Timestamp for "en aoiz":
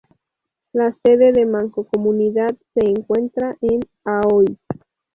3.61-4.57